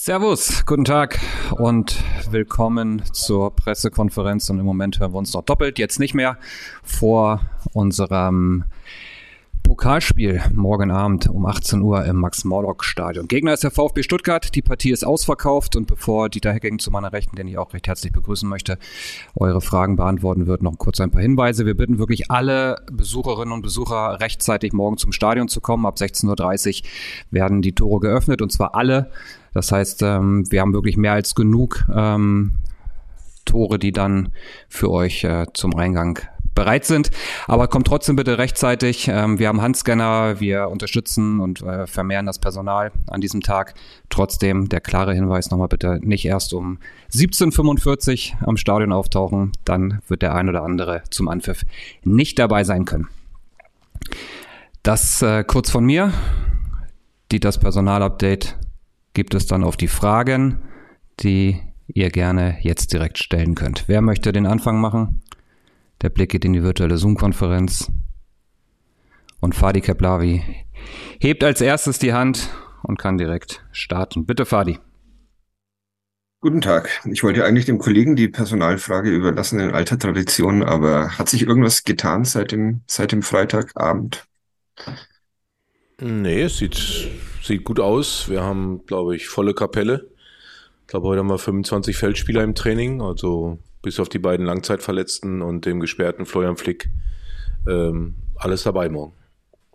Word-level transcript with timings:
Servus, 0.00 0.64
guten 0.64 0.84
Tag 0.84 1.18
und 1.58 1.96
willkommen 2.30 3.02
zur 3.12 3.54
Pressekonferenz. 3.56 4.48
Und 4.48 4.60
im 4.60 4.64
Moment 4.64 5.00
hören 5.00 5.12
wir 5.12 5.18
uns 5.18 5.34
noch 5.34 5.42
doppelt, 5.42 5.80
jetzt 5.80 5.98
nicht 5.98 6.14
mehr, 6.14 6.38
vor 6.84 7.40
unserem 7.72 8.64
Pokalspiel 9.64 10.40
morgen 10.54 10.92
Abend 10.92 11.28
um 11.28 11.44
18 11.44 11.82
Uhr 11.82 12.04
im 12.04 12.16
Max-Morlock-Stadion. 12.16 13.26
Gegner 13.26 13.52
ist 13.52 13.64
der 13.64 13.72
VfB 13.72 14.04
Stuttgart. 14.04 14.54
Die 14.54 14.62
Partie 14.62 14.92
ist 14.92 15.04
ausverkauft 15.04 15.74
und 15.74 15.88
bevor 15.88 16.28
Dieter 16.28 16.52
Hecking 16.52 16.78
zu 16.78 16.92
meiner 16.92 17.12
Rechten, 17.12 17.34
den 17.34 17.48
ich 17.48 17.58
auch 17.58 17.74
recht 17.74 17.88
herzlich 17.88 18.12
begrüßen 18.12 18.48
möchte, 18.48 18.78
eure 19.34 19.60
Fragen 19.60 19.96
beantworten 19.96 20.46
wird, 20.46 20.62
noch 20.62 20.78
kurz 20.78 21.00
ein 21.00 21.10
paar 21.10 21.22
Hinweise. 21.22 21.66
Wir 21.66 21.76
bitten 21.76 21.98
wirklich 21.98 22.30
alle 22.30 22.76
Besucherinnen 22.90 23.52
und 23.52 23.62
Besucher 23.62 24.20
rechtzeitig 24.20 24.72
morgen 24.72 24.96
zum 24.96 25.10
Stadion 25.10 25.48
zu 25.48 25.60
kommen. 25.60 25.86
Ab 25.86 25.96
16.30 25.96 26.82
Uhr 26.82 26.88
werden 27.32 27.62
die 27.62 27.74
Tore 27.74 27.98
geöffnet 27.98 28.40
und 28.40 28.52
zwar 28.52 28.76
alle. 28.76 29.10
Das 29.58 29.72
heißt, 29.72 30.02
ähm, 30.02 30.44
wir 30.50 30.60
haben 30.60 30.72
wirklich 30.72 30.96
mehr 30.96 31.14
als 31.14 31.34
genug 31.34 31.84
ähm, 31.92 32.52
Tore, 33.44 33.80
die 33.80 33.90
dann 33.90 34.28
für 34.68 34.88
euch 34.88 35.24
äh, 35.24 35.46
zum 35.52 35.74
Eingang 35.74 36.20
bereit 36.54 36.84
sind. 36.84 37.10
Aber 37.48 37.66
kommt 37.66 37.88
trotzdem 37.88 38.14
bitte 38.14 38.38
rechtzeitig. 38.38 39.08
Ähm, 39.08 39.40
wir 39.40 39.48
haben 39.48 39.60
Handscanner, 39.60 40.38
wir 40.38 40.68
unterstützen 40.68 41.40
und 41.40 41.60
äh, 41.62 41.88
vermehren 41.88 42.24
das 42.24 42.38
Personal 42.38 42.92
an 43.08 43.20
diesem 43.20 43.40
Tag. 43.40 43.74
Trotzdem 44.10 44.68
der 44.68 44.80
klare 44.80 45.12
Hinweis 45.12 45.50
nochmal 45.50 45.66
bitte 45.66 45.98
nicht 46.00 46.24
erst 46.24 46.54
um 46.54 46.78
17.45 47.12 48.34
Uhr 48.42 48.48
am 48.48 48.56
Stadion 48.56 48.92
auftauchen. 48.92 49.50
Dann 49.64 50.02
wird 50.06 50.22
der 50.22 50.36
ein 50.36 50.48
oder 50.48 50.62
andere 50.62 51.02
zum 51.10 51.26
Anpfiff 51.26 51.64
nicht 52.04 52.38
dabei 52.38 52.62
sein 52.62 52.84
können. 52.84 53.08
Das 54.84 55.20
äh, 55.20 55.42
kurz 55.42 55.68
von 55.68 55.84
mir. 55.84 56.12
Die 57.32 57.40
das 57.40 57.58
Personalupdate 57.58 58.56
gibt 59.18 59.34
es 59.34 59.46
dann 59.46 59.64
auf 59.64 59.76
die 59.76 59.88
Fragen, 59.88 60.62
die 61.18 61.60
ihr 61.88 62.08
gerne 62.08 62.56
jetzt 62.60 62.92
direkt 62.92 63.18
stellen 63.18 63.56
könnt. 63.56 63.88
Wer 63.88 64.00
möchte 64.00 64.30
den 64.30 64.46
Anfang 64.46 64.80
machen? 64.80 65.24
Der 66.02 66.08
Blick 66.08 66.30
geht 66.30 66.44
in 66.44 66.52
die 66.52 66.62
virtuelle 66.62 66.98
Zoom-Konferenz. 66.98 67.90
Und 69.40 69.56
Fadi 69.56 69.80
Keplavi 69.80 70.44
hebt 71.18 71.42
als 71.42 71.60
erstes 71.60 71.98
die 71.98 72.12
Hand 72.12 72.48
und 72.84 72.96
kann 72.96 73.18
direkt 73.18 73.66
starten. 73.72 74.24
Bitte, 74.24 74.46
Fadi. 74.46 74.78
Guten 76.40 76.60
Tag. 76.60 76.88
Ich 77.10 77.24
wollte 77.24 77.44
eigentlich 77.44 77.66
dem 77.66 77.78
Kollegen 77.78 78.14
die 78.14 78.28
Personalfrage 78.28 79.10
überlassen 79.10 79.58
in 79.58 79.72
alter 79.72 79.98
Tradition, 79.98 80.62
aber 80.62 81.18
hat 81.18 81.28
sich 81.28 81.42
irgendwas 81.42 81.82
getan 81.82 82.24
seit 82.24 82.52
dem, 82.52 82.82
seit 82.86 83.10
dem 83.10 83.22
Freitagabend? 83.24 84.28
Nee, 86.00 86.42
es 86.42 86.58
sieht, 86.58 86.76
sieht 87.42 87.64
gut 87.64 87.80
aus. 87.80 88.28
Wir 88.28 88.42
haben, 88.42 88.86
glaube 88.86 89.16
ich, 89.16 89.28
volle 89.28 89.52
Kapelle. 89.52 90.08
Ich 90.82 90.86
glaube, 90.86 91.08
heute 91.08 91.20
haben 91.20 91.30
wir 91.30 91.38
25 91.38 91.96
Feldspieler 91.96 92.44
im 92.44 92.54
Training, 92.54 93.02
also 93.02 93.58
bis 93.82 93.98
auf 93.98 94.08
die 94.08 94.20
beiden 94.20 94.46
Langzeitverletzten 94.46 95.42
und 95.42 95.66
dem 95.66 95.80
gesperrten 95.80 96.24
Florian 96.24 96.56
Flick, 96.56 96.88
ähm, 97.66 98.14
alles 98.36 98.62
dabei 98.62 98.88
morgen. 98.88 99.12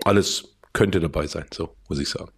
Alles 0.05 0.57
könnte 0.71 0.99
dabei 0.99 1.27
sein, 1.27 1.45
so 1.53 1.75
muss 1.89 1.99
ich 1.99 2.09
sagen. 2.09 2.31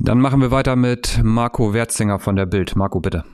Dann 0.00 0.20
machen 0.20 0.40
wir 0.40 0.50
weiter 0.50 0.76
mit 0.76 1.20
Marco 1.22 1.72
Werzinger 1.72 2.18
von 2.18 2.36
der 2.36 2.46
Bild. 2.46 2.76
Marco, 2.76 3.00
bitte. 3.00 3.24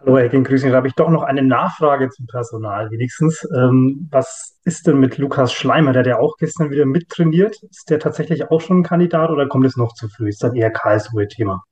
Hallo, 0.00 0.18
Herr 0.18 0.28
Grüßen. 0.28 0.70
Da 0.70 0.76
habe 0.76 0.88
ich 0.88 0.94
doch 0.94 1.08
noch 1.08 1.22
eine 1.22 1.42
Nachfrage 1.42 2.10
zum 2.10 2.26
Personal 2.26 2.90
wenigstens. 2.90 3.48
Ähm, 3.56 4.08
was 4.10 4.58
ist 4.64 4.86
denn 4.86 5.00
mit 5.00 5.16
Lukas 5.16 5.52
Schleimer? 5.52 5.92
Der 5.92 6.00
hat 6.00 6.06
ja 6.06 6.18
auch 6.18 6.36
gestern 6.36 6.70
wieder 6.70 6.84
mittrainiert. 6.84 7.56
Ist 7.70 7.88
der 7.88 7.98
tatsächlich 7.98 8.50
auch 8.50 8.60
schon 8.60 8.80
ein 8.80 8.82
Kandidat 8.82 9.30
oder 9.30 9.48
kommt 9.48 9.64
es 9.64 9.76
noch 9.76 9.94
zu 9.94 10.08
früh? 10.08 10.28
Ist 10.28 10.42
dann 10.42 10.54
eher 10.54 10.70
Karlsruhe-Thema? 10.70 11.64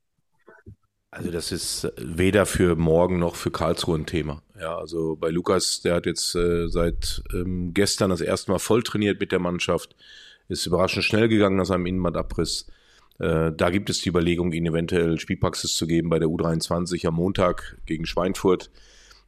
Also 1.10 1.30
das 1.30 1.52
ist 1.52 1.92
weder 1.96 2.44
für 2.46 2.74
morgen 2.74 3.18
noch 3.18 3.36
für 3.36 3.50
Karlsruhe 3.50 3.98
ein 3.98 4.06
Thema. 4.06 4.42
Ja, 4.58 4.76
also 4.76 5.16
bei 5.16 5.28
Lukas, 5.28 5.82
der 5.82 5.94
hat 5.94 6.06
jetzt 6.06 6.34
äh, 6.34 6.66
seit 6.66 7.22
ähm, 7.32 7.72
gestern 7.72 8.10
das 8.10 8.20
erste 8.20 8.50
Mal 8.50 8.58
voll 8.58 8.82
trainiert 8.82 9.20
mit 9.20 9.32
der 9.32 9.38
Mannschaft, 9.38 9.94
ist 10.48 10.66
überraschend 10.66 11.04
schnell 11.04 11.28
gegangen 11.28 11.56
nach 11.56 11.66
seinem 11.66 11.86
Innenbandabriss. 11.86 12.66
Äh, 13.18 13.52
da 13.52 13.70
gibt 13.70 13.90
es 13.90 14.00
die 14.00 14.08
Überlegung, 14.08 14.52
ihn 14.52 14.66
eventuell 14.66 15.18
Spielpraxis 15.18 15.74
zu 15.74 15.86
geben 15.86 16.08
bei 16.08 16.18
der 16.18 16.28
U23 16.28 17.06
am 17.06 17.14
Montag 17.14 17.78
gegen 17.86 18.06
Schweinfurt, 18.06 18.70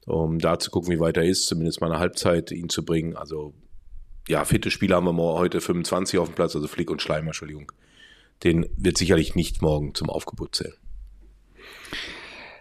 um 0.06 0.38
da 0.38 0.58
zu 0.58 0.70
gucken, 0.70 0.92
wie 0.92 1.00
weit 1.00 1.16
er 1.16 1.24
ist, 1.24 1.46
zumindest 1.46 1.80
mal 1.80 1.90
eine 1.90 2.00
Halbzeit 2.00 2.50
ihn 2.50 2.68
zu 2.68 2.84
bringen. 2.84 3.16
Also 3.16 3.54
ja, 4.28 4.44
fitte 4.44 4.70
Spieler 4.70 4.96
haben 4.96 5.16
wir 5.16 5.34
heute 5.34 5.60
25 5.60 6.18
auf 6.18 6.28
dem 6.28 6.34
Platz, 6.34 6.56
also 6.56 6.66
Flick 6.66 6.90
und 6.90 7.00
Schleimer, 7.00 7.28
Entschuldigung. 7.28 7.70
Den 8.44 8.66
wird 8.76 8.98
sicherlich 8.98 9.34
nicht 9.34 9.62
morgen 9.62 9.94
zum 9.94 10.10
Aufgebot 10.10 10.56
zählen. 10.56 10.74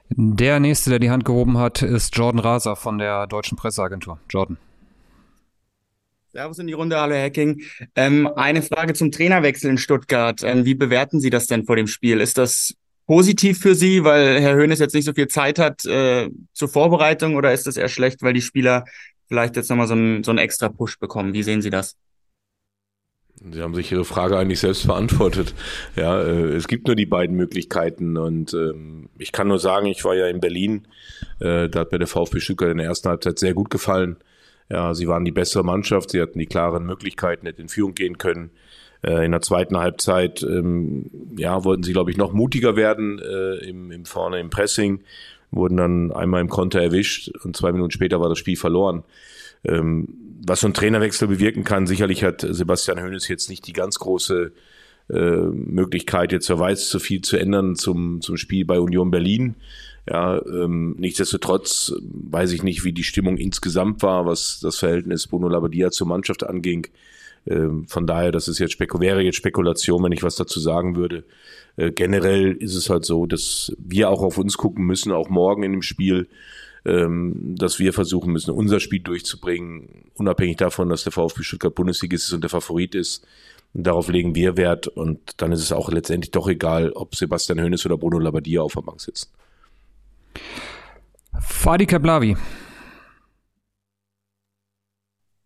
Der 0.09 0.59
nächste, 0.59 0.92
der 0.92 1.00
die 1.00 1.09
Hand 1.09 1.25
gehoben 1.25 1.57
hat, 1.57 1.81
ist 1.81 2.16
Jordan 2.16 2.40
Raser 2.40 2.75
von 2.75 3.00
der 3.00 3.25
Deutschen 3.25 3.57
Presseagentur. 3.57 4.19
Jordan. 4.30 4.57
Servus 6.35 6.59
in 6.59 6.68
die 6.68 6.73
Runde, 6.73 7.00
hallo 7.00 7.16
Hacking. 7.16 7.62
Ähm, 7.96 8.28
eine 8.35 8.62
Frage 8.62 8.94
zum 8.94 9.09
Trainerwechsel 9.09 9.69
in 9.69 9.78
Stuttgart. 9.78 10.44
Ähm, 10.44 10.66
wie 10.66 10.75
bewerten 10.75 11.22
Sie 11.22 11.29
das 11.29 11.47
denn 11.47 11.63
vor 11.63 11.78
dem 11.78 11.88
Spiel? 11.88 12.19
Ist 12.19 12.38
das 12.38 12.73
positiv 13.07 13.59
für 13.59 13.73
Sie, 13.73 14.03
weil 14.03 14.41
Herr 14.41 14.56
Höhnes 14.56 14.79
jetzt 14.79 14.94
nicht 14.94 15.06
so 15.06 15.13
viel 15.13 15.29
Zeit 15.29 15.59
hat 15.59 15.85
äh, 15.85 16.29
zur 16.51 16.68
Vorbereitung 16.68 17.38
oder 17.38 17.53
ist 17.53 17.68
das 17.68 17.78
eher 17.78 17.88
schlecht, 17.88 18.22
weil 18.22 18.34
die 18.34 18.41
Spieler 18.41 18.84
vielleicht 19.29 19.56
jetzt 19.56 19.69
nochmal 19.69 19.88
so 19.88 19.94
einen, 19.94 20.25
so 20.25 20.31
einen 20.31 20.40
extra 20.40 20.68
Push 20.68 21.00
bekommen? 21.00 21.34
Wie 21.34 21.41
sehen 21.41 21.62
Sie 21.62 21.69
das? 21.69 21.95
Sie 23.50 23.62
haben 23.62 23.74
sich 23.74 23.90
Ihre 23.94 24.03
Frage 24.03 24.38
eigentlich 24.38 24.59
selbst 24.59 24.88
beantwortet. 24.88 25.53
Ja, 25.95 26.22
äh, 26.22 26.53
es 26.53 26.68
gibt 26.68 26.88
nur 26.88 26.97
die 26.97 27.06
beiden 27.06 27.38
Möglichkeiten 27.38 28.18
und 28.18 28.53
ähm, 28.53 29.07
ich 29.18 29.31
kann 29.31 29.47
nur 29.47 29.59
sagen, 29.59 29.85
ich 29.85 30.03
war 30.03 30.16
ja 30.16 30.28
in 30.28 30.41
Berlin, 30.41 30.85
äh, 31.40 31.69
da 31.69 31.79
hat 31.79 31.94
mir 31.94 32.00
der 32.00 32.09
VfB 32.09 32.41
Stuttgart 32.41 32.72
in 32.72 32.79
der 32.79 32.88
ersten 32.88 33.07
Halbzeit 33.07 33.40
sehr 33.40 33.53
gut 33.53 33.69
gefallen. 33.69 34.18
Ja, 34.70 34.94
sie 34.94 35.08
waren 35.08 35.26
die 35.26 35.31
bessere 35.31 35.64
Mannschaft, 35.64 36.12
sie 36.12 36.22
hatten 36.22 36.40
die 36.40 36.48
klaren 36.48 36.86
Möglichkeiten, 36.86 37.46
hätten 37.46 37.62
in 37.62 37.70
Führung 37.70 37.94
gehen 37.94 38.18
können. 38.18 38.50
Äh, 39.03 39.26
in 39.26 39.31
der 39.31 39.42
zweiten 39.42 39.78
Halbzeit, 39.78 40.42
ähm, 40.44 41.12
ja, 41.38 41.64
wollten 41.64 41.84
sie, 41.84 41.94
glaube 41.94 42.12
ich, 42.12 42.18
noch 42.18 42.34
mutiger 42.34 42.75
werden 42.75 43.20
äh, 43.20 43.58
im, 43.68 43.92
im 43.92 44.06
vorne 44.06 44.40
im 44.40 44.50
Pressing, 44.50 45.04
wurden 45.52 45.78
dann 45.78 46.12
einmal 46.12 46.42
im 46.42 46.50
Konter 46.50 46.81
erwischt 46.81 47.30
und 47.44 47.56
zwei 47.56 47.72
Minuten 47.72 47.92
später 47.92 48.20
war 48.20 48.30
das 48.30 48.40
Spiel 48.40 48.58
verloren. 48.58 49.04
Ähm, 49.64 50.08
was 50.48 50.62
so 50.62 50.68
ein 50.68 50.74
Trainerwechsel 50.74 51.28
bewirken 51.28 51.64
kann, 51.64 51.88
sicherlich 51.88 52.24
hat 52.24 52.46
Sebastian 52.48 53.02
Hoeneß 53.02 53.28
jetzt 53.28 53.50
nicht 53.50 53.68
die 53.68 53.74
ganz 53.74 54.00
große 54.00 54.52
äh, 55.09 55.16
Möglichkeit, 55.16 56.31
jetzt 56.31 56.50
wer 56.50 56.59
weiß, 56.59 56.90
so 56.90 57.00
viel 57.00 57.22
zu 57.22 57.38
ändern 57.38 57.75
zum, 57.75 58.22
zum 58.22 58.38
Spiel 58.38 58.66
bei 58.66 58.80
Union 58.80 59.12
Berlin. 59.12 59.56
Ja, 60.08 60.40
ähm, 60.46 60.96
nichtsdestotrotz 61.00 61.94
weiß 62.02 62.52
ich 62.52 62.64
nicht, 62.64 62.84
wie 62.84 62.94
die 62.94 63.04
Stimmung 63.04 63.38
insgesamt 63.38 64.04
war, 64.04 64.26
was 64.26 64.60
das 64.60 64.78
Verhältnis 64.78 65.28
Bruno 65.28 65.48
Labbadia 65.48 65.90
zur 65.90 66.08
Mannschaft 66.08 66.44
anging. 66.44 66.88
Ähm, 67.48 67.88
von 67.88 68.06
daher, 68.06 68.32
das 68.32 68.48
ist 68.48 68.60
jetzt 68.60 68.74
Spekul 68.74 69.02
wäre 69.02 69.22
jetzt 69.22 69.38
Spekulation, 69.38 70.04
wenn 70.04 70.12
ich 70.12 70.24
was 70.24 70.36
dazu 70.36 70.60
sagen 70.60 70.96
würde. 70.96 71.24
Äh, 71.76 71.92
generell 71.92 72.54
ist 72.54 72.76
es 72.76 72.90
halt 72.90 73.06
so, 73.06 73.26
dass 73.26 73.76
wir 73.80 74.10
auch 74.10 74.22
auf 74.22 74.38
uns 74.38 74.58
gucken 74.58 74.86
müssen, 74.86 75.12
auch 75.12 75.30
morgen 75.30 75.64
in 75.64 75.72
dem 75.72 75.82
Spiel 75.82 76.28
ähm, 76.86 77.56
dass 77.58 77.80
wir 77.80 77.94
versuchen 77.94 78.32
müssen, 78.32 78.52
unser 78.52 78.80
Spiel 78.80 79.00
durchzubringen, 79.00 80.06
unabhängig 80.14 80.58
davon, 80.58 80.90
dass 80.90 81.04
der 81.04 81.12
VfB 81.12 81.44
Stuttgart 81.44 81.74
Bundesligist 81.74 82.28
ist 82.28 82.34
und 82.34 82.42
der 82.42 82.50
Favorit 82.50 82.96
ist. 82.96 83.26
Darauf 83.74 84.08
legen 84.08 84.36
wir 84.36 84.56
Wert 84.56 84.88
und 84.88 85.20
dann 85.38 85.52
ist 85.52 85.62
es 85.62 85.72
auch 85.74 85.92
letztendlich 85.92 86.32
doch 86.32 86.48
egal, 86.48 86.92
ob 86.92 87.16
Sebastian 87.16 87.60
Hoeneß 87.60 87.86
oder 87.88 87.98
Bruno 87.98 88.20
Labbadia 88.20 88.62
auf 88.62 88.76
der 88.76 88.82
Bank 88.82 89.02
sitzen. 89.02 89.30
Fadi 91.40 91.85
Kablavi. 91.85 92.35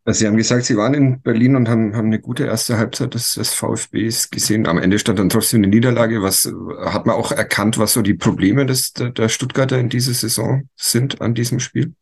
Sie 0.05 0.25
haben 0.25 0.37
gesagt, 0.37 0.65
Sie 0.65 0.75
waren 0.75 0.93
in 0.93 1.21
Berlin 1.21 1.55
und 1.55 1.69
haben, 1.69 1.95
haben 1.95 2.07
eine 2.07 2.19
gute 2.19 2.45
erste 2.45 2.77
Halbzeit 2.77 3.13
des, 3.13 3.33
des 3.33 3.53
VfBs 3.53 4.31
gesehen. 4.31 4.65
Am 4.65 4.79
Ende 4.79 4.97
stand 4.97 5.19
dann 5.19 5.29
trotzdem 5.29 5.59
eine 5.59 5.67
Niederlage. 5.67 6.23
Was 6.23 6.51
hat 6.85 7.05
man 7.05 7.15
auch 7.15 7.31
erkannt, 7.31 7.77
was 7.77 7.93
so 7.93 8.01
die 8.01 8.15
Probleme 8.15 8.65
des, 8.65 8.93
der, 8.93 9.11
der 9.11 9.29
Stuttgarter 9.29 9.77
in 9.77 9.89
dieser 9.89 10.13
Saison 10.13 10.67
sind 10.75 11.21
an 11.21 11.35
diesem 11.35 11.59
Spiel? 11.59 11.93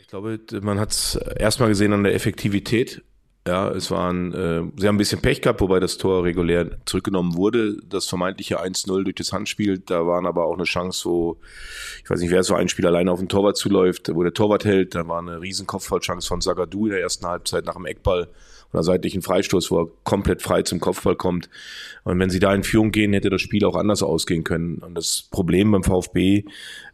Ich 0.00 0.08
glaube, 0.08 0.40
man 0.60 0.78
hat 0.78 0.92
es 0.92 1.18
erstmal 1.38 1.70
gesehen 1.70 1.92
an 1.92 2.04
der 2.04 2.14
Effektivität. 2.14 3.02
Ja, 3.46 3.70
es 3.70 3.92
waren, 3.92 4.32
äh, 4.32 4.62
sie 4.76 4.88
haben 4.88 4.96
ein 4.96 4.98
bisschen 4.98 5.22
Pech 5.22 5.40
gehabt, 5.40 5.60
wobei 5.60 5.78
das 5.78 5.98
Tor 5.98 6.24
regulär 6.24 6.78
zurückgenommen 6.84 7.36
wurde. 7.36 7.76
Das 7.88 8.06
vermeintliche 8.06 8.60
1-0 8.60 9.04
durch 9.04 9.14
das 9.14 9.32
Handspiel, 9.32 9.78
da 9.78 10.04
waren 10.04 10.26
aber 10.26 10.46
auch 10.46 10.54
eine 10.54 10.64
Chance, 10.64 11.08
wo, 11.08 11.36
ich 12.02 12.10
weiß 12.10 12.18
nicht, 12.18 12.32
wer 12.32 12.42
so 12.42 12.56
ein 12.56 12.68
Spiel 12.68 12.88
alleine 12.88 13.12
auf 13.12 13.20
den 13.20 13.28
Torwart 13.28 13.56
zuläuft, 13.56 14.12
wo 14.12 14.24
der 14.24 14.34
Torwart 14.34 14.64
hält, 14.64 14.96
da 14.96 15.06
war 15.06 15.20
eine 15.20 15.40
riesen 15.40 15.64
Kopfballchance 15.64 16.26
von 16.26 16.40
Sagadu 16.40 16.86
in 16.86 16.92
der 16.92 17.02
ersten 17.02 17.24
Halbzeit 17.24 17.66
nach 17.66 17.74
dem 17.74 17.86
Eckball. 17.86 18.28
Einer 18.76 18.82
seitlichen 18.82 19.22
Freistoß, 19.22 19.70
wo 19.70 19.80
er 19.80 19.88
komplett 20.04 20.42
frei 20.42 20.60
zum 20.60 20.80
Kopfball 20.80 21.16
kommt. 21.16 21.48
Und 22.04 22.18
wenn 22.18 22.28
sie 22.28 22.40
da 22.40 22.54
in 22.54 22.62
Führung 22.62 22.92
gehen, 22.92 23.14
hätte 23.14 23.30
das 23.30 23.40
Spiel 23.40 23.64
auch 23.64 23.74
anders 23.74 24.02
ausgehen 24.02 24.44
können. 24.44 24.78
Und 24.78 24.94
das 24.94 25.26
Problem 25.30 25.72
beim 25.72 25.82
VfB, 25.82 26.44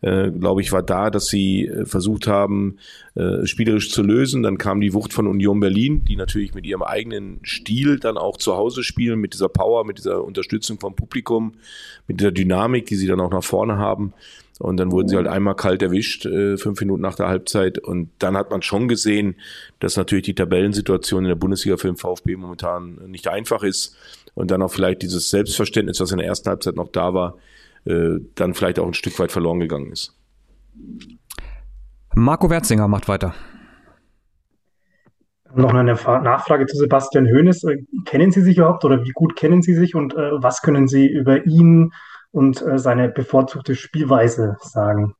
äh, 0.00 0.30
glaube 0.30 0.60
ich, 0.60 0.70
war 0.70 0.84
da, 0.84 1.10
dass 1.10 1.26
sie 1.26 1.66
äh, 1.66 1.84
versucht 1.84 2.28
haben, 2.28 2.78
äh, 3.16 3.44
spielerisch 3.46 3.90
zu 3.90 4.04
lösen. 4.04 4.44
Dann 4.44 4.58
kam 4.58 4.80
die 4.80 4.94
Wucht 4.94 5.12
von 5.12 5.26
Union 5.26 5.58
Berlin, 5.58 6.04
die 6.04 6.14
natürlich 6.14 6.54
mit 6.54 6.66
ihrem 6.66 6.84
eigenen 6.84 7.40
Stil 7.42 7.98
dann 7.98 8.16
auch 8.16 8.36
zu 8.36 8.56
Hause 8.56 8.84
spielen, 8.84 9.18
mit 9.18 9.34
dieser 9.34 9.48
Power, 9.48 9.84
mit 9.84 9.98
dieser 9.98 10.22
Unterstützung 10.22 10.78
vom 10.78 10.94
Publikum, 10.94 11.54
mit 12.06 12.20
dieser 12.20 12.30
Dynamik, 12.30 12.86
die 12.86 12.96
sie 12.96 13.08
dann 13.08 13.20
auch 13.20 13.32
nach 13.32 13.42
vorne 13.42 13.76
haben. 13.76 14.14
Und 14.58 14.76
dann 14.76 14.92
wurden 14.92 15.08
sie 15.08 15.16
halt 15.16 15.26
einmal 15.26 15.56
kalt 15.56 15.82
erwischt, 15.82 16.26
äh, 16.26 16.56
fünf 16.56 16.80
Minuten 16.80 17.02
nach 17.02 17.16
der 17.16 17.28
Halbzeit. 17.28 17.78
Und 17.78 18.10
dann 18.18 18.36
hat 18.36 18.50
man 18.50 18.62
schon 18.62 18.86
gesehen, 18.86 19.36
dass 19.80 19.96
natürlich 19.96 20.24
die 20.24 20.34
Tabellensituation 20.34 21.24
in 21.24 21.28
der 21.28 21.36
Bundesliga 21.36 21.76
für 21.76 21.88
den 21.88 21.96
VfB 21.96 22.36
momentan 22.36 23.00
nicht 23.06 23.28
einfach 23.28 23.62
ist. 23.62 23.96
Und 24.34 24.50
dann 24.50 24.62
auch 24.62 24.70
vielleicht 24.70 25.02
dieses 25.02 25.30
Selbstverständnis, 25.30 26.00
was 26.00 26.12
in 26.12 26.18
der 26.18 26.26
ersten 26.26 26.48
Halbzeit 26.48 26.76
noch 26.76 26.88
da 26.88 27.12
war, 27.12 27.36
äh, 27.84 28.18
dann 28.34 28.54
vielleicht 28.54 28.78
auch 28.78 28.86
ein 28.86 28.94
Stück 28.94 29.18
weit 29.18 29.32
verloren 29.32 29.60
gegangen 29.60 29.90
ist. 29.90 30.14
Marco 32.14 32.50
Werzinger 32.50 32.88
macht 32.88 33.08
weiter. 33.08 33.34
Noch 35.54 35.74
eine 35.74 35.92
Nachfrage 35.94 36.66
zu 36.66 36.76
Sebastian 36.76 37.26
Hoeneß. 37.26 37.66
Kennen 38.06 38.30
Sie 38.30 38.40
sich 38.40 38.56
überhaupt 38.56 38.84
oder 38.84 39.04
wie 39.04 39.10
gut 39.10 39.36
kennen 39.36 39.60
Sie 39.60 39.74
sich 39.74 39.94
und 39.94 40.14
äh, 40.14 40.30
was 40.42 40.62
können 40.62 40.88
Sie 40.88 41.06
über 41.06 41.44
ihn 41.46 41.92
und 42.32 42.62
äh, 42.62 42.78
seine 42.78 43.08
bevorzugte 43.08 43.76
Spielweise 43.76 44.56
sagen? 44.60 45.14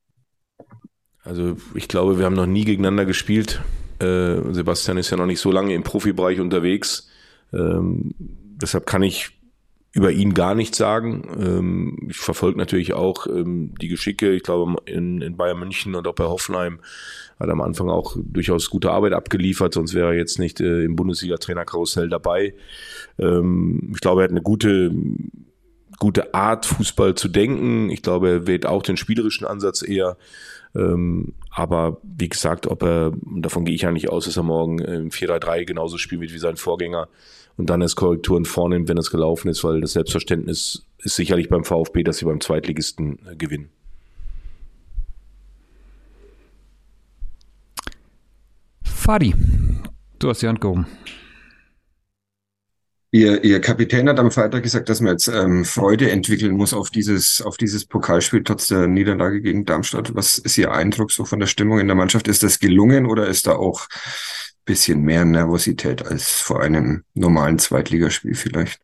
Also 1.25 1.57
ich 1.75 1.87
glaube, 1.87 2.19
wir 2.19 2.25
haben 2.25 2.35
noch 2.35 2.47
nie 2.47 2.65
gegeneinander 2.65 3.05
gespielt. 3.05 3.63
Äh, 4.01 4.53
Sebastian 4.53 4.97
ist 4.97 5.11
ja 5.11 5.17
noch 5.17 5.27
nicht 5.27 5.41
so 5.41 5.53
lange 5.53 5.75
im 5.75 5.85
Profibereich 5.85 6.41
unterwegs. 6.41 7.09
Ähm, 7.53 8.15
deshalb 8.19 8.87
kann 8.87 9.03
ich 9.03 9.39
über 9.93 10.11
ihn 10.11 10.33
gar 10.33 10.55
nichts 10.55 10.79
sagen. 10.79 11.29
Ähm, 11.39 12.09
ich 12.09 12.17
verfolge 12.17 12.59
natürlich 12.59 12.95
auch 12.95 13.27
ähm, 13.27 13.75
die 13.81 13.89
Geschicke. 13.89 14.33
Ich 14.33 14.43
glaube, 14.43 14.77
in, 14.87 15.37
Bayern 15.37 15.59
München 15.59 15.95
und 15.95 16.09
auch 16.09 16.15
bei 16.15 16.25
Hoffenheim 16.25 16.81
hat 17.39 17.49
er 17.49 17.53
am 17.53 17.61
Anfang 17.61 17.91
auch 17.91 18.17
durchaus 18.17 18.71
gute 18.71 18.91
Arbeit 18.91 19.13
abgeliefert, 19.13 19.75
sonst 19.75 19.95
wäre 19.95 20.09
er 20.09 20.15
jetzt 20.15 20.39
nicht 20.39 20.61
äh, 20.61 20.85
im 20.85 20.97
Bundesliga-Trainerkarussell 20.97 22.09
dabei. 22.09 22.55
Ich 23.19 24.01
glaube, 24.01 24.23
er 24.23 24.25
hat 24.25 24.31
eine 24.31 24.41
gute 24.41 24.91
gute 26.03 26.35
Art, 26.35 26.67
Fußball 26.67 27.15
zu 27.15 27.29
denken. 27.29 27.89
Ich 27.89 28.03
glaube, 28.03 28.29
er 28.29 28.47
wählt 28.49 28.67
auch 28.67 28.83
den 28.83 28.97
spielerischen 28.97 29.47
Ansatz 29.47 29.83
eher. 29.83 30.17
Ähm, 30.75 31.35
aber 31.49 31.99
wie 32.03 32.29
gesagt, 32.29 32.67
ob 32.67 32.83
er, 32.83 33.13
davon 33.37 33.65
gehe 33.65 33.77
ich 33.77 33.87
eigentlich 33.87 34.11
aus, 34.11 34.25
dass 34.25 34.37
er 34.37 34.43
morgen 34.43 34.81
im 34.81 35.11
4-3-3 35.11 35.65
genauso 35.65 35.99
spielen 35.99 36.21
wird 36.21 36.35
wie 36.35 36.39
sein 36.39 36.57
Vorgänger 36.57 37.07
und 37.57 37.71
dann 37.71 37.83
erst 37.83 37.95
Korrekturen 37.95 38.45
vornimmt, 38.45 38.89
wenn 38.89 38.99
es 38.99 39.13
gelaufen 39.13 39.47
ist, 39.47 39.63
weil 39.63 39.81
das 39.81 39.93
Selbstverständnis 39.93 40.85
ist 40.99 41.15
sicherlich 41.15 41.49
beim 41.49 41.63
VfB, 41.63 42.03
dass 42.03 42.17
sie 42.17 42.25
beim 42.25 42.41
Zweitligisten 42.41 43.21
äh, 43.31 43.37
gewinnen. 43.37 43.69
Fadi, 48.83 49.37
du 50.19 50.29
hast 50.31 50.43
die 50.43 50.49
Hand 50.49 50.61
gehoben. 50.61 50.89
Ihr, 53.15 53.45
Ihr 53.45 53.61
Kapitän 53.61 54.09
hat 54.09 54.19
am 54.19 54.31
Freitag 54.31 54.63
gesagt, 54.63 54.89
dass 54.89 55.03
man 55.03 55.13
jetzt 55.13 55.29
ähm, 55.29 55.67
Freude 55.67 56.11
entwickeln 56.11 56.57
muss 56.57 56.73
auf 56.73 56.89
dieses, 56.89 57.43
auf 57.43 57.59
dieses 57.59 57.85
Pokalspiel 57.85 58.43
trotz 58.43 58.69
der 58.69 58.87
Niederlage 58.87 59.43
gegen 59.43 59.67
Darmstadt. 59.67 60.15
Was 60.15 60.39
ist 60.39 60.57
Ihr 60.57 60.73
Eindruck 60.73 61.13
so 61.13 61.27
von 61.27 61.39
der 61.39 61.47
Stimmung 61.47 61.79
in 61.79 61.89
der 61.89 61.95
Mannschaft? 61.95 62.27
Ist 62.27 62.43
das 62.43 62.59
gelungen 62.59 63.05
oder 63.05 63.27
ist 63.27 63.47
da 63.47 63.53
auch 63.53 63.87
bisschen 64.65 65.03
mehr 65.03 65.27
Nervosität 65.27 66.07
als 66.07 66.41
vor 66.41 66.63
einem 66.63 67.05
normalen 67.13 67.59
Zweitligaspiel 67.59 68.35
vielleicht? 68.35 68.81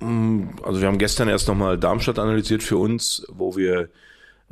Mm, 0.00 0.48
also 0.62 0.80
wir 0.80 0.88
haben 0.88 0.98
gestern 0.98 1.28
erst 1.28 1.48
nochmal 1.48 1.78
Darmstadt 1.78 2.18
analysiert 2.18 2.62
für 2.62 2.76
uns, 2.76 3.26
wo 3.30 3.56
wir 3.56 3.88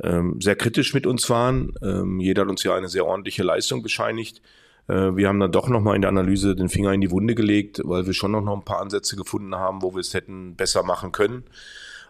ähm, 0.01 0.41
sehr 0.41 0.55
kritisch 0.55 0.95
mit 0.95 1.05
uns 1.05 1.29
waren. 1.29 1.73
Ähm, 1.83 2.19
jeder 2.19 2.41
hat 2.41 2.49
uns 2.49 2.63
ja 2.63 2.75
eine 2.75 2.89
sehr 2.89 3.05
ordentliche 3.05 3.43
Leistung 3.43 3.83
bescheinigt. 3.83 4.41
Äh, 4.87 5.15
wir 5.15 5.27
haben 5.27 5.39
dann 5.39 5.51
doch 5.51 5.69
nochmal 5.69 5.95
in 5.95 6.01
der 6.01 6.09
Analyse 6.09 6.55
den 6.55 6.69
Finger 6.69 6.93
in 6.93 7.01
die 7.01 7.11
Wunde 7.11 7.35
gelegt, 7.35 7.81
weil 7.83 8.05
wir 8.05 8.13
schon 8.13 8.31
noch 8.31 8.45
ein 8.45 8.65
paar 8.65 8.81
Ansätze 8.81 9.15
gefunden 9.15 9.55
haben, 9.55 9.81
wo 9.81 9.93
wir 9.93 9.99
es 9.99 10.13
hätten 10.13 10.55
besser 10.55 10.83
machen 10.83 11.11
können. 11.11 11.43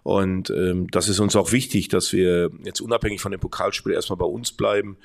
Und 0.04 0.52
ähm, 0.52 0.88
das 0.92 1.10
ist 1.10 1.20
uns 1.20 1.36
auch 1.36 1.52
wichtig, 1.52 1.88
dass 1.88 2.14
wir 2.14 2.52
jetzt 2.64 2.80
unabhängig 2.80 3.22
von 3.22 3.32
dem 3.32 3.42
Pokalspiel 3.42 3.94
erstmal 3.94 4.18
bei 4.18 4.26
uns 4.26 4.52
bleiben 4.52 4.98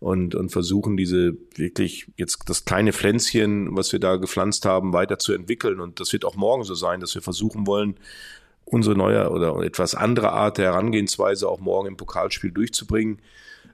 und, 0.00 0.34
und 0.34 0.50
versuchen, 0.50 0.96
diese 0.96 1.36
wirklich 1.54 2.08
jetzt 2.16 2.40
das 2.46 2.64
kleine 2.64 2.92
Pflänzchen, 2.92 3.76
was 3.76 3.92
wir 3.92 4.00
da 4.00 4.16
gepflanzt 4.16 4.64
haben, 4.64 4.92
weiter 4.92 5.18
zu 5.18 5.32
entwickeln. 5.32 5.80
Und 5.80 6.00
das 6.00 6.12
wird 6.12 6.24
auch 6.24 6.36
morgen 6.36 6.64
so 6.64 6.74
sein, 6.74 7.00
dass 7.00 7.14
wir 7.14 7.22
versuchen 7.22 7.66
wollen, 7.66 7.96
unsere 8.64 8.96
neue 8.96 9.30
oder 9.30 9.56
etwas 9.62 9.94
andere 9.94 10.32
Art 10.32 10.58
der 10.58 10.66
Herangehensweise 10.66 11.48
auch 11.48 11.60
morgen 11.60 11.88
im 11.88 11.96
Pokalspiel 11.96 12.50
durchzubringen. 12.50 13.20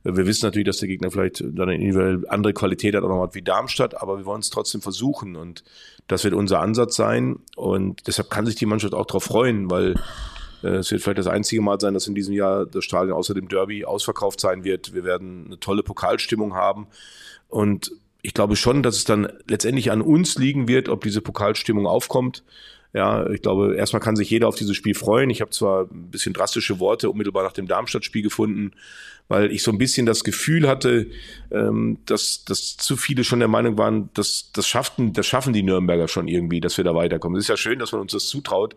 Wir 0.04 0.26
wissen 0.26 0.44
natürlich, 0.44 0.66
dass 0.66 0.76
der 0.76 0.88
Gegner 0.88 1.10
vielleicht 1.10 1.40
dann 1.40 1.68
eine 1.68 1.76
individuell 1.76 2.28
andere 2.28 2.52
Qualität 2.52 2.94
hat, 2.94 3.02
auch 3.02 3.08
noch 3.08 3.34
wie 3.34 3.40
Darmstadt, 3.40 4.00
aber 4.00 4.18
wir 4.18 4.26
wollen 4.26 4.40
es 4.40 4.50
trotzdem 4.50 4.82
versuchen 4.82 5.34
und 5.34 5.64
das 6.08 6.24
wird 6.24 6.34
unser 6.34 6.60
Ansatz 6.60 6.94
sein 6.94 7.38
und 7.56 8.06
deshalb 8.06 8.28
kann 8.28 8.44
sich 8.44 8.54
die 8.54 8.66
Mannschaft 8.66 8.92
auch 8.92 9.06
darauf 9.06 9.24
freuen, 9.24 9.70
weil 9.70 9.94
äh, 10.62 10.76
es 10.76 10.90
wird 10.90 11.02
vielleicht 11.02 11.18
das 11.18 11.26
einzige 11.26 11.62
Mal 11.62 11.80
sein, 11.80 11.94
dass 11.94 12.06
in 12.06 12.14
diesem 12.14 12.34
Jahr 12.34 12.66
das 12.66 12.84
Stadion 12.84 13.16
außer 13.16 13.32
dem 13.32 13.48
Derby 13.48 13.86
ausverkauft 13.86 14.40
sein 14.40 14.62
wird. 14.62 14.92
Wir 14.92 15.04
werden 15.04 15.46
eine 15.46 15.58
tolle 15.58 15.82
Pokalstimmung 15.82 16.54
haben 16.54 16.86
und 17.48 17.90
ich 18.20 18.34
glaube 18.34 18.56
schon, 18.56 18.82
dass 18.82 18.96
es 18.96 19.04
dann 19.04 19.32
letztendlich 19.48 19.90
an 19.90 20.02
uns 20.02 20.36
liegen 20.36 20.68
wird, 20.68 20.90
ob 20.90 21.02
diese 21.02 21.22
Pokalstimmung 21.22 21.86
aufkommt. 21.86 22.42
Ja, 22.94 23.28
ich 23.28 23.42
glaube, 23.42 23.74
erstmal 23.74 24.00
kann 24.00 24.14
sich 24.14 24.30
jeder 24.30 24.46
auf 24.46 24.54
dieses 24.54 24.76
Spiel 24.76 24.94
freuen. 24.94 25.28
Ich 25.28 25.40
habe 25.40 25.50
zwar 25.50 25.90
ein 25.90 26.12
bisschen 26.12 26.32
drastische 26.32 26.78
Worte 26.78 27.10
unmittelbar 27.10 27.42
nach 27.42 27.52
dem 27.52 27.66
Darmstadt-Spiel 27.66 28.22
gefunden, 28.22 28.70
weil 29.26 29.50
ich 29.50 29.64
so 29.64 29.72
ein 29.72 29.78
bisschen 29.78 30.06
das 30.06 30.22
Gefühl 30.22 30.68
hatte, 30.68 31.10
ähm, 31.50 31.98
dass, 32.06 32.44
dass 32.44 32.76
zu 32.76 32.96
viele 32.96 33.24
schon 33.24 33.40
der 33.40 33.48
Meinung 33.48 33.76
waren, 33.78 34.10
dass 34.14 34.52
das 34.52 34.68
schaffen, 34.68 35.12
das 35.12 35.26
schaffen 35.26 35.52
die 35.52 35.64
Nürnberger 35.64 36.06
schon 36.06 36.28
irgendwie, 36.28 36.60
dass 36.60 36.76
wir 36.76 36.84
da 36.84 36.94
weiterkommen. 36.94 37.36
Es 37.36 37.46
ist 37.46 37.48
ja 37.48 37.56
schön, 37.56 37.80
dass 37.80 37.90
man 37.90 38.00
uns 38.00 38.12
das 38.12 38.28
zutraut. 38.28 38.76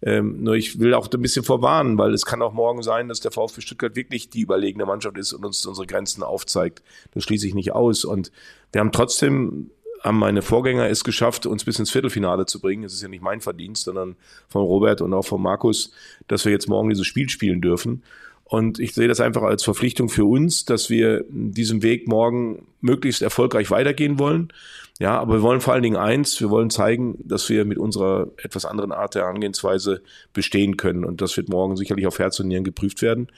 Ähm, 0.00 0.42
nur 0.44 0.54
ich 0.54 0.80
will 0.80 0.94
auch 0.94 1.12
ein 1.12 1.20
bisschen 1.20 1.44
vorwarnen, 1.44 1.98
weil 1.98 2.14
es 2.14 2.24
kann 2.24 2.40
auch 2.40 2.54
morgen 2.54 2.82
sein, 2.82 3.08
dass 3.08 3.20
der 3.20 3.32
VfB 3.32 3.60
Stuttgart 3.60 3.96
wirklich 3.96 4.30
die 4.30 4.40
überlegene 4.40 4.86
Mannschaft 4.86 5.18
ist 5.18 5.34
und 5.34 5.44
uns 5.44 5.66
unsere 5.66 5.86
Grenzen 5.86 6.22
aufzeigt. 6.22 6.82
Das 7.12 7.22
schließe 7.24 7.46
ich 7.46 7.54
nicht 7.54 7.72
aus. 7.72 8.06
Und 8.06 8.32
wir 8.72 8.80
haben 8.80 8.92
trotzdem 8.92 9.70
haben 10.02 10.18
meine 10.18 10.42
Vorgänger 10.42 10.88
es 10.88 11.04
geschafft, 11.04 11.46
uns 11.46 11.64
bis 11.64 11.78
ins 11.78 11.90
Viertelfinale 11.90 12.46
zu 12.46 12.60
bringen. 12.60 12.84
Es 12.84 12.92
ist 12.92 13.02
ja 13.02 13.08
nicht 13.08 13.22
mein 13.22 13.40
Verdienst, 13.40 13.84
sondern 13.84 14.16
von 14.48 14.62
Robert 14.62 15.00
und 15.00 15.12
auch 15.14 15.24
von 15.24 15.42
Markus, 15.42 15.92
dass 16.28 16.44
wir 16.44 16.52
jetzt 16.52 16.68
morgen 16.68 16.90
dieses 16.90 17.06
Spiel 17.06 17.28
spielen 17.28 17.60
dürfen. 17.60 18.02
Und 18.44 18.78
ich 18.78 18.94
sehe 18.94 19.08
das 19.08 19.20
einfach 19.20 19.42
als 19.42 19.62
Verpflichtung 19.62 20.08
für 20.08 20.24
uns, 20.24 20.64
dass 20.64 20.88
wir 20.88 21.24
diesen 21.28 21.82
Weg 21.82 22.08
morgen 22.08 22.66
möglichst 22.80 23.20
erfolgreich 23.20 23.70
weitergehen 23.70 24.18
wollen. 24.18 24.52
Ja, 24.98 25.20
aber 25.20 25.34
wir 25.34 25.42
wollen 25.42 25.60
vor 25.60 25.74
allen 25.74 25.82
Dingen 25.82 25.96
eins, 25.96 26.40
wir 26.40 26.48
wollen 26.48 26.70
zeigen, 26.70 27.18
dass 27.22 27.48
wir 27.50 27.66
mit 27.66 27.78
unserer 27.78 28.28
etwas 28.38 28.64
anderen 28.64 28.90
Art 28.90 29.14
der 29.14 29.22
Herangehensweise 29.22 30.02
bestehen 30.32 30.78
können. 30.78 31.04
Und 31.04 31.20
das 31.20 31.36
wird 31.36 31.50
morgen 31.50 31.76
sicherlich 31.76 32.06
auf 32.06 32.18
Herz 32.18 32.40
und 32.40 32.48
Nieren 32.48 32.64
geprüft 32.64 33.02
werden. 33.02 33.28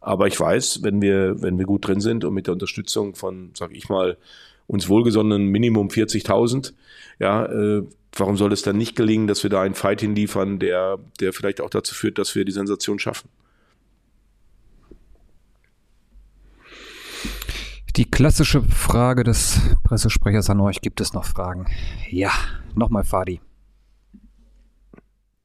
Aber 0.00 0.26
ich 0.26 0.38
weiß, 0.38 0.82
wenn 0.82 1.00
wir, 1.00 1.40
wenn 1.42 1.58
wir 1.58 1.64
gut 1.64 1.86
drin 1.88 2.00
sind 2.00 2.24
und 2.24 2.34
mit 2.34 2.46
der 2.46 2.52
Unterstützung 2.52 3.14
von, 3.14 3.50
sag 3.54 3.74
ich 3.74 3.88
mal, 3.88 4.18
uns 4.68 4.88
wohlgesonnenen 4.88 5.48
Minimum 5.48 5.88
40.000. 5.88 6.74
Ja, 7.18 7.46
äh, 7.46 7.82
warum 8.16 8.36
soll 8.36 8.52
es 8.52 8.62
dann 8.62 8.76
nicht 8.76 8.94
gelingen, 8.94 9.26
dass 9.26 9.42
wir 9.42 9.50
da 9.50 9.62
einen 9.62 9.74
Fight 9.74 10.00
hinliefern, 10.00 10.60
der, 10.60 10.98
der 11.18 11.32
vielleicht 11.32 11.60
auch 11.60 11.70
dazu 11.70 11.94
führt, 11.94 12.18
dass 12.18 12.34
wir 12.36 12.44
die 12.44 12.52
Sensation 12.52 13.00
schaffen? 13.00 13.28
Die 17.96 18.08
klassische 18.08 18.62
Frage 18.62 19.24
des 19.24 19.60
Pressesprechers 19.82 20.50
an 20.50 20.60
euch, 20.60 20.80
gibt 20.80 21.00
es 21.00 21.14
noch 21.14 21.24
Fragen? 21.24 21.66
Ja, 22.08 22.30
nochmal 22.76 23.02
Fadi. 23.02 23.40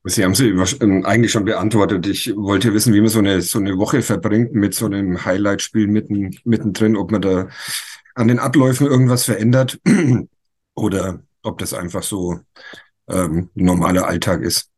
Sie 0.05 0.23
haben 0.23 0.35
sie 0.35 0.49
ähm, 0.81 1.05
eigentlich 1.05 1.31
schon 1.31 1.45
beantwortet. 1.45 2.05
Ich 2.07 2.35
wollte 2.35 2.73
wissen, 2.73 2.93
wie 2.93 2.99
man 2.99 3.09
so 3.09 3.19
eine, 3.19 3.41
so 3.41 3.57
eine 3.57 3.77
Woche 3.77 4.01
verbringt 4.01 4.53
mit 4.53 4.75
so 4.75 4.85
einem 4.85 5.23
Highlight-Spiel 5.23 5.87
mitten, 5.87 6.35
mittendrin, 6.43 6.97
ob 6.97 7.11
man 7.11 7.21
da 7.21 7.47
an 8.15 8.27
den 8.27 8.39
Abläufen 8.39 8.87
irgendwas 8.87 9.25
verändert 9.25 9.79
oder 10.75 11.23
ob 11.41 11.57
das 11.59 11.73
einfach 11.73 12.03
so 12.03 12.39
ähm, 13.09 13.49
normaler 13.53 14.07
Alltag 14.07 14.41
ist. 14.41 14.69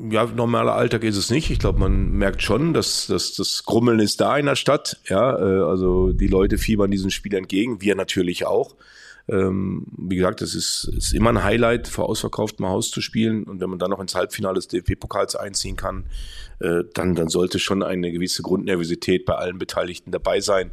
Ja, 0.00 0.26
normaler 0.26 0.74
Alltag 0.74 1.02
ist 1.02 1.16
es 1.16 1.28
nicht. 1.28 1.50
Ich 1.50 1.58
glaube, 1.58 1.80
man 1.80 2.12
merkt 2.12 2.40
schon, 2.42 2.72
dass, 2.72 3.08
dass 3.08 3.34
das 3.34 3.64
Grummeln 3.64 3.98
ist 3.98 4.20
da 4.20 4.38
in 4.38 4.46
der 4.46 4.54
Stadt. 4.54 5.00
Ja, 5.08 5.36
äh, 5.36 5.62
also 5.62 6.12
die 6.12 6.28
Leute 6.28 6.56
fiebern 6.56 6.90
diesen 6.90 7.10
Spiel 7.10 7.34
entgegen, 7.34 7.80
wir 7.80 7.96
natürlich 7.96 8.46
auch. 8.46 8.76
Ähm, 9.28 9.86
wie 9.96 10.16
gesagt, 10.16 10.40
es 10.40 10.54
ist, 10.54 10.90
ist 10.96 11.12
immer 11.12 11.30
ein 11.30 11.42
Highlight, 11.42 11.88
vor 11.88 12.08
ausverkauftem 12.08 12.66
Haus 12.66 12.90
zu 12.90 13.00
spielen. 13.00 13.42
Und 13.42 13.60
wenn 13.60 13.68
man 13.70 13.80
dann 13.80 13.90
noch 13.90 14.00
ins 14.00 14.14
Halbfinale 14.14 14.54
des 14.54 14.68
DFB-Pokals 14.68 15.34
einziehen 15.34 15.76
kann, 15.76 16.06
äh, 16.60 16.84
dann, 16.94 17.14
dann 17.14 17.28
sollte 17.28 17.58
schon 17.58 17.82
eine 17.82 18.12
gewisse 18.12 18.42
Grundnervosität 18.42 19.26
bei 19.26 19.34
allen 19.34 19.58
Beteiligten 19.58 20.12
dabei 20.12 20.40
sein. 20.40 20.70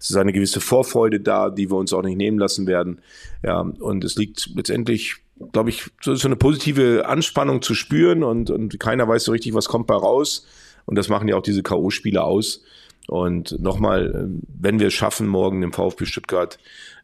Es 0.00 0.10
ist 0.10 0.16
eine 0.16 0.32
gewisse 0.32 0.60
Vorfreude 0.60 1.20
da, 1.20 1.50
die 1.50 1.70
wir 1.70 1.76
uns 1.76 1.92
auch 1.92 2.02
nicht 2.02 2.16
nehmen 2.16 2.38
lassen 2.38 2.66
werden. 2.66 3.02
Ja, 3.44 3.60
und 3.60 4.02
es 4.02 4.16
liegt 4.16 4.50
letztendlich, 4.54 5.16
glaube 5.52 5.68
ich, 5.68 5.90
so, 6.00 6.16
eine 6.26 6.36
positive 6.36 7.06
Anspannung 7.06 7.60
zu 7.60 7.74
spüren 7.74 8.24
und, 8.24 8.50
und 8.50 8.80
keiner 8.80 9.06
weiß 9.06 9.24
so 9.24 9.32
richtig, 9.32 9.52
was 9.52 9.68
kommt 9.68 9.86
bei 9.86 9.94
raus. 9.94 10.46
Und 10.86 10.96
das 10.96 11.10
machen 11.10 11.28
ja 11.28 11.36
auch 11.36 11.42
diese 11.42 11.62
K.O.-Spiele 11.62 12.18
aus. 12.18 12.62
Und 13.08 13.60
nochmal, 13.60 14.30
wenn 14.48 14.80
wir 14.80 14.86
es 14.86 14.94
schaffen, 14.94 15.26
morgen 15.26 15.62
im 15.62 15.72
VfB 15.72 16.06
Stuttgart 16.06 16.58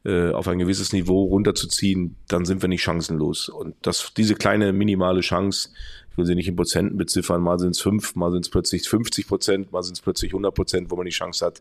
äh, 0.05 0.31
auf 0.31 0.49
ein 0.49 0.59
gewisses 0.59 0.93
Niveau 0.93 1.25
runterzuziehen, 1.25 2.17
dann 2.29 2.47
sind 2.47 2.63
wir 2.63 2.69
nicht 2.69 2.83
chancenlos. 2.83 3.51
Und 3.51 3.75
das, 3.83 4.13
diese 4.17 4.37
kleine 4.37 4.73
minimale 4.73 5.21
Chance, 5.21 5.71
ich 6.11 6.17
will 6.17 6.25
sie 6.25 6.35
nicht 6.35 6.49
in 6.49 6.57
Prozenten 6.57 6.97
beziffern, 6.97 7.43
mal 7.43 7.59
sind 7.59 7.73
es 7.73 7.81
fünf, 7.81 8.15
mal 8.15 8.33
sind 8.33 8.47
es 8.47 8.51
plötzlich 8.51 8.89
50 8.89 9.29
Prozent, 9.29 9.73
mal 9.73 9.83
sind 9.83 9.95
es 9.95 10.01
plötzlich 10.01 10.31
100 10.31 10.55
Prozent, 10.55 10.91
wo 10.91 10.97
man 10.97 11.05
die 11.05 11.13
Chance 11.13 11.45
hat. 11.45 11.61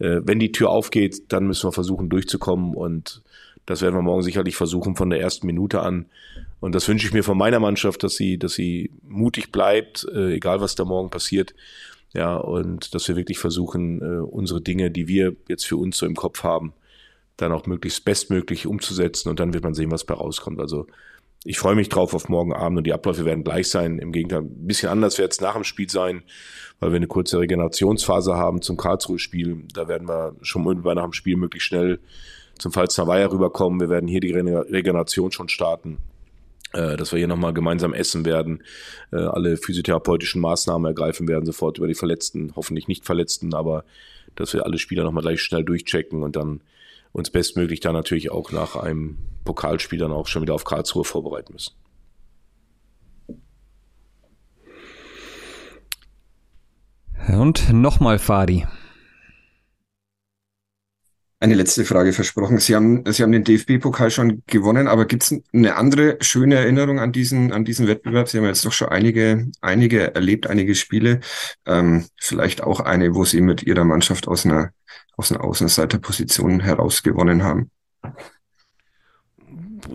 Äh, 0.00 0.20
wenn 0.24 0.40
die 0.40 0.52
Tür 0.52 0.70
aufgeht, 0.70 1.32
dann 1.32 1.46
müssen 1.46 1.68
wir 1.68 1.72
versuchen 1.72 2.08
durchzukommen 2.08 2.74
und 2.74 3.22
das 3.66 3.82
werden 3.82 3.94
wir 3.94 4.02
morgen 4.02 4.22
sicherlich 4.22 4.56
versuchen 4.56 4.96
von 4.96 5.10
der 5.10 5.20
ersten 5.20 5.46
Minute 5.46 5.80
an. 5.80 6.06
Und 6.58 6.74
das 6.74 6.88
wünsche 6.88 7.06
ich 7.06 7.12
mir 7.12 7.22
von 7.22 7.38
meiner 7.38 7.60
Mannschaft, 7.60 8.02
dass 8.02 8.16
sie, 8.16 8.38
dass 8.38 8.54
sie 8.54 8.90
mutig 9.06 9.52
bleibt, 9.52 10.06
äh, 10.12 10.34
egal 10.34 10.60
was 10.60 10.74
da 10.74 10.84
morgen 10.84 11.10
passiert. 11.10 11.54
Ja, 12.12 12.36
und 12.36 12.94
dass 12.94 13.06
wir 13.06 13.14
wirklich 13.14 13.38
versuchen, 13.38 14.02
äh, 14.02 14.18
unsere 14.18 14.60
Dinge, 14.60 14.90
die 14.90 15.06
wir 15.06 15.36
jetzt 15.48 15.66
für 15.66 15.76
uns 15.76 15.96
so 15.96 16.06
im 16.06 16.16
Kopf 16.16 16.42
haben, 16.42 16.72
dann 17.36 17.52
auch 17.52 17.66
möglichst 17.66 18.04
bestmöglich 18.04 18.66
umzusetzen 18.66 19.28
und 19.28 19.38
dann 19.38 19.54
wird 19.54 19.62
man 19.62 19.74
sehen, 19.74 19.92
was 19.92 20.04
bei 20.04 20.14
rauskommt. 20.14 20.60
Also 20.60 20.86
ich 21.44 21.58
freue 21.58 21.74
mich 21.74 21.88
drauf 21.88 22.14
auf 22.14 22.28
morgen 22.28 22.52
Abend 22.52 22.78
und 22.78 22.86
die 22.86 22.92
Abläufe 22.92 23.24
werden 23.24 23.44
gleich 23.44 23.68
sein. 23.68 23.98
Im 23.98 24.12
Gegenteil, 24.12 24.40
ein 24.40 24.66
bisschen 24.66 24.90
anders 24.90 25.18
wird 25.18 25.32
es 25.32 25.40
nach 25.40 25.54
dem 25.54 25.64
Spiel 25.64 25.88
sein, 25.88 26.22
weil 26.80 26.90
wir 26.90 26.96
eine 26.96 27.06
kurze 27.06 27.38
Regenerationsphase 27.38 28.36
haben 28.36 28.60
zum 28.60 28.76
Karlsruhe-Spiel. 28.76 29.64
Da 29.72 29.88
werden 29.88 30.08
wir 30.08 30.36
schon 30.42 30.66
irgendwann 30.66 30.96
nach 30.96 31.04
dem 31.04 31.12
Spiel 31.12 31.36
möglichst 31.36 31.68
schnell 31.68 31.98
zum 32.58 32.72
Pfalzner 32.72 33.06
Weiher 33.06 33.32
rüberkommen. 33.32 33.80
Wir 33.80 33.88
werden 33.88 34.08
hier 34.08 34.20
die 34.20 34.32
Regeneration 34.32 35.32
schon 35.32 35.48
starten 35.48 35.98
äh, 36.72 36.96
dass 36.96 37.12
wir 37.12 37.18
hier 37.18 37.28
nochmal 37.28 37.52
gemeinsam 37.52 37.92
essen 37.92 38.24
werden, 38.24 38.62
äh, 39.12 39.16
alle 39.16 39.56
physiotherapeutischen 39.56 40.40
Maßnahmen 40.40 40.86
ergreifen 40.86 41.28
werden, 41.28 41.46
sofort 41.46 41.78
über 41.78 41.88
die 41.88 41.94
Verletzten, 41.94 42.52
hoffentlich 42.56 42.88
nicht 42.88 43.04
Verletzten, 43.04 43.54
aber 43.54 43.84
dass 44.36 44.52
wir 44.52 44.64
alle 44.64 44.78
Spieler 44.78 45.04
nochmal 45.04 45.22
gleich 45.22 45.42
schnell 45.42 45.64
durchchecken 45.64 46.22
und 46.22 46.36
dann 46.36 46.60
uns 47.12 47.30
bestmöglich 47.30 47.80
dann 47.80 47.94
natürlich 47.94 48.30
auch 48.30 48.52
nach 48.52 48.76
einem 48.76 49.18
Pokalspiel 49.44 49.98
dann 49.98 50.12
auch 50.12 50.26
schon 50.26 50.42
wieder 50.42 50.54
auf 50.54 50.64
Karlsruhe 50.64 51.04
vorbereiten 51.04 51.52
müssen. 51.52 51.74
Und 57.28 57.72
nochmal 57.72 58.18
Fadi. 58.18 58.66
Eine 61.42 61.54
letzte 61.54 61.86
Frage 61.86 62.12
versprochen. 62.12 62.58
Sie 62.58 62.76
haben, 62.76 63.02
Sie 63.10 63.22
haben 63.22 63.32
den 63.32 63.44
DFB-Pokal 63.44 64.10
schon 64.10 64.42
gewonnen, 64.46 64.86
aber 64.86 65.06
gibt 65.06 65.22
es 65.22 65.34
eine 65.54 65.74
andere 65.76 66.18
schöne 66.20 66.56
Erinnerung 66.56 67.00
an 67.00 67.12
diesen, 67.12 67.50
an 67.50 67.64
diesen 67.64 67.88
Wettbewerb? 67.88 68.28
Sie 68.28 68.36
haben 68.36 68.44
jetzt 68.44 68.66
doch 68.66 68.72
schon 68.72 68.90
einige, 68.90 69.50
einige 69.62 70.14
erlebt, 70.14 70.48
einige 70.48 70.74
Spiele. 70.74 71.20
Ähm, 71.64 72.04
vielleicht 72.20 72.62
auch 72.62 72.80
eine, 72.80 73.14
wo 73.14 73.24
Sie 73.24 73.40
mit 73.40 73.62
Ihrer 73.62 73.84
Mannschaft 73.84 74.28
aus 74.28 74.44
einer, 74.44 74.72
aus 75.16 75.32
einer 75.32 75.42
Außenseiterposition 75.42 76.60
heraus 76.60 77.02
gewonnen 77.02 77.42
haben. 77.42 77.70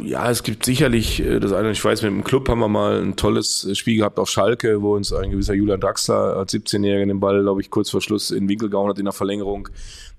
Ja, 0.01 0.31
es 0.31 0.41
gibt 0.41 0.65
sicherlich 0.65 1.21
äh, 1.21 1.39
das 1.39 1.53
eine, 1.53 1.71
ich 1.71 1.85
weiß, 1.85 2.01
mit 2.01 2.11
dem 2.11 2.23
Club 2.23 2.49
haben 2.49 2.59
wir 2.59 2.67
mal 2.67 3.01
ein 3.01 3.15
tolles 3.15 3.69
Spiel 3.77 3.97
gehabt 3.97 4.17
auf 4.17 4.29
Schalke, 4.29 4.81
wo 4.81 4.95
uns 4.95 5.13
ein 5.13 5.29
gewisser 5.29 5.53
Julian 5.53 5.79
Draxler 5.79 6.37
als 6.37 6.53
17-Jähriger 6.53 7.05
den 7.05 7.19
Ball, 7.19 7.43
glaube 7.43 7.61
ich, 7.61 7.69
kurz 7.69 7.91
vor 7.91 8.01
Schluss 8.01 8.31
in 8.31 8.45
den 8.45 8.49
Winkel 8.49 8.71
gehauen 8.71 8.89
hat 8.89 8.97
in 8.97 9.05
der 9.05 9.13
Verlängerung 9.13 9.69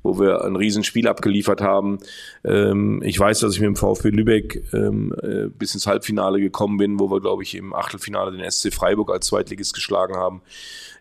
wo 0.07 0.19
wir 0.21 0.45
ein 0.45 0.57
Riesenspiel 0.57 1.09
abgeliefert 1.09 1.61
haben. 1.61 1.99
Ähm, 2.45 3.03
ich 3.05 3.19
weiß, 3.19 3.41
dass 3.41 3.55
ich 3.55 3.61
mit 3.61 3.67
dem 3.67 3.77
VfB 3.77 4.11
Lübeck 4.11 4.63
ähm, 4.73 5.15
äh, 5.23 5.49
bis 5.49 5.75
ins 5.75 5.87
Halbfinale 5.87 6.41
gekommen 6.41 6.79
bin, 6.79 6.99
wo 7.01 7.11
wir, 7.11 7.21
glaube 7.21 7.43
ich, 7.43 7.55
im 7.55 7.75
Achtelfinale 7.75 8.37
den 8.37 8.49
SC 8.51 8.73
Freiburg 8.73 9.11
als 9.11 9.27
Zweitligist 9.27 9.75
geschlagen 9.75 10.17
haben. 10.17 10.43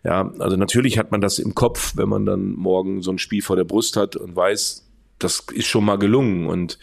Ja, 0.04 0.32
also 0.38 0.56
natürlich 0.56 0.98
hat 0.98 1.10
man 1.10 1.20
das 1.20 1.38
im 1.38 1.54
Kopf, 1.54 1.94
wenn 1.96 2.08
man 2.08 2.26
dann 2.26 2.52
morgen 2.52 3.02
so 3.02 3.10
ein 3.10 3.18
Spiel 3.18 3.42
vor 3.42 3.56
der 3.56 3.64
Brust 3.64 3.96
hat 3.96 4.16
und 4.16 4.36
weiß, 4.36 4.86
das 5.18 5.44
ist 5.52 5.66
schon 5.66 5.84
mal 5.84 5.96
gelungen 5.96 6.46
und 6.46 6.78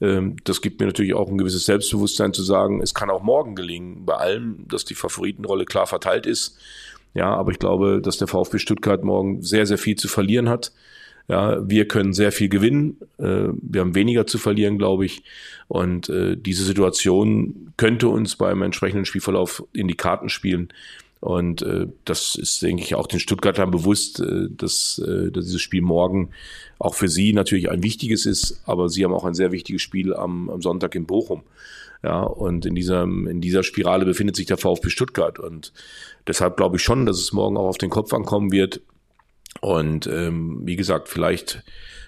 ähm, 0.00 0.36
das 0.44 0.60
gibt 0.60 0.80
mir 0.80 0.86
natürlich 0.86 1.14
auch 1.14 1.28
ein 1.28 1.38
gewisses 1.38 1.64
Selbstbewusstsein 1.64 2.32
zu 2.32 2.42
sagen, 2.42 2.80
es 2.82 2.94
kann 2.94 3.10
auch 3.10 3.22
morgen 3.22 3.54
gelingen, 3.54 4.04
bei 4.04 4.14
allem, 4.14 4.66
dass 4.68 4.84
die 4.84 4.94
Favoritenrolle 4.94 5.64
klar 5.64 5.86
verteilt 5.86 6.26
ist. 6.26 6.58
Ja, 7.14 7.34
aber 7.34 7.52
ich 7.52 7.58
glaube, 7.58 8.00
dass 8.02 8.18
der 8.18 8.26
VfB 8.26 8.58
Stuttgart 8.58 9.04
morgen 9.04 9.42
sehr, 9.42 9.66
sehr 9.66 9.78
viel 9.78 9.96
zu 9.96 10.08
verlieren 10.08 10.48
hat. 10.48 10.72
Ja, 11.26 11.58
wir 11.66 11.88
können 11.88 12.12
sehr 12.12 12.32
viel 12.32 12.48
gewinnen. 12.48 12.98
Äh, 13.18 13.48
wir 13.60 13.80
haben 13.80 13.94
weniger 13.94 14.26
zu 14.26 14.38
verlieren, 14.38 14.78
glaube 14.78 15.06
ich. 15.06 15.22
Und 15.68 16.08
äh, 16.08 16.36
diese 16.36 16.64
Situation 16.64 17.72
könnte 17.76 18.08
uns 18.08 18.36
beim 18.36 18.60
entsprechenden 18.62 19.06
Spielverlauf 19.06 19.64
in 19.72 19.88
die 19.88 19.96
Karten 19.96 20.28
spielen. 20.28 20.68
Und 21.20 21.62
äh, 21.62 21.86
das 22.04 22.34
ist, 22.34 22.60
denke 22.60 22.82
ich, 22.82 22.94
auch 22.94 23.06
den 23.06 23.20
Stuttgartern 23.20 23.70
bewusst, 23.70 24.22
dass, 24.50 25.00
dass 25.02 25.44
dieses 25.44 25.62
Spiel 25.62 25.80
morgen 25.80 26.30
auch 26.78 26.94
für 26.94 27.08
sie 27.08 27.32
natürlich 27.32 27.70
ein 27.70 27.82
wichtiges 27.82 28.26
ist, 28.26 28.60
aber 28.66 28.90
sie 28.90 29.04
haben 29.04 29.14
auch 29.14 29.24
ein 29.24 29.32
sehr 29.32 29.50
wichtiges 29.50 29.80
Spiel 29.80 30.12
am, 30.12 30.50
am 30.50 30.60
Sonntag 30.60 30.94
in 30.94 31.06
Bochum. 31.06 31.42
Ja, 32.02 32.20
und 32.22 32.66
in 32.66 32.74
dieser, 32.74 33.04
in 33.04 33.40
dieser 33.40 33.62
Spirale 33.62 34.04
befindet 34.04 34.36
sich 34.36 34.44
der 34.44 34.58
VfB 34.58 34.90
Stuttgart. 34.90 35.38
Und 35.38 35.72
deshalb 36.26 36.58
glaube 36.58 36.76
ich 36.76 36.82
schon, 36.82 37.06
dass 37.06 37.18
es 37.18 37.32
morgen 37.32 37.56
auch 37.56 37.68
auf 37.68 37.78
den 37.78 37.88
Kopf 37.88 38.12
ankommen 38.12 38.52
wird. 38.52 38.82
Und 39.60 40.06
ähm, 40.06 40.62
wie 40.64 40.76
gesagt, 40.76 41.08
vielleicht 41.08 41.64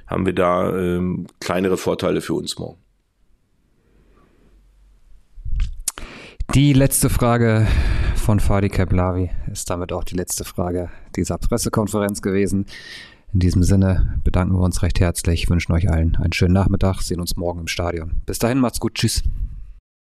haben 0.06 0.26
wir 0.26 0.34
da 0.34 0.76
ähm, 0.76 1.26
kleinere 1.40 1.76
Vorteile 1.76 2.20
für 2.20 2.34
uns 2.34 2.58
morgen. 2.58 2.78
Die 6.54 6.72
letzte 6.72 7.10
Frage 7.10 7.66
von 8.14 8.40
Fadi 8.40 8.68
Keblavi 8.68 9.30
ist 9.52 9.68
damit 9.68 9.92
auch 9.92 10.04
die 10.04 10.16
letzte 10.16 10.44
Frage 10.44 10.90
dieser 11.14 11.38
Pressekonferenz 11.38 12.22
gewesen. 12.22 12.66
In 13.32 13.40
diesem 13.40 13.62
Sinne 13.62 14.20
bedanken 14.24 14.54
wir 14.54 14.62
uns 14.62 14.82
recht 14.82 15.00
herzlich, 15.00 15.50
wünschen 15.50 15.72
euch 15.72 15.90
allen 15.90 16.16
einen 16.16 16.32
schönen 16.32 16.54
Nachmittag, 16.54 17.02
sehen 17.02 17.20
uns 17.20 17.36
morgen 17.36 17.60
im 17.60 17.66
Stadion. 17.66 18.22
Bis 18.24 18.38
dahin, 18.38 18.58
macht's 18.58 18.80
gut, 18.80 18.94
tschüss. 18.94 19.22